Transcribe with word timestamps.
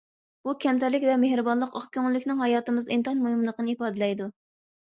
بۇ، 0.47 0.53
كەمتەرلىك 0.63 1.05
ۋە 1.09 1.17
مېھرىبانلىق، 1.23 1.77
ئاق 1.79 1.85
كۆڭۈللۈكنىڭ 1.97 2.43
ھاياتىمىزدا 2.45 2.97
ئىنتايىن 2.97 3.23
مۇھىملىقىنى 3.27 3.77
ئىپادىلەيدۇ. 3.77 4.33